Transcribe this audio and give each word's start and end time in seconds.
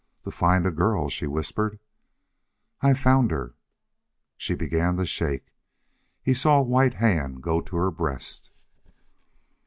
"To 0.23 0.31
find 0.31 0.65
a 0.65 0.71
girl," 0.71 1.09
she 1.09 1.27
whispered. 1.27 1.77
"I've 2.81 2.97
found 2.97 3.29
her!" 3.29 3.53
She 4.35 4.55
began 4.55 4.97
to 4.97 5.05
shake. 5.05 5.53
He 6.23 6.33
saw 6.33 6.57
a 6.57 6.63
white 6.63 6.95
hand 6.95 7.43
go 7.43 7.61
to 7.61 7.75
her 7.75 7.91
breast. 7.91 8.49